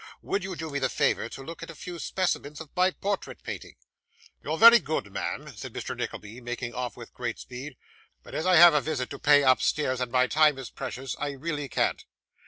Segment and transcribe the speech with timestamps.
[0.23, 3.43] 'Would you do me the favour to look at a few specimens of my portrait
[3.43, 3.75] painting?'
[4.43, 5.95] 'You're very good, ma'am,' said Mr.
[5.95, 7.77] Nickleby, making off with great speed;
[8.23, 11.33] 'but as I have a visit to pay upstairs, and my time is precious, I
[11.33, 12.03] really can't.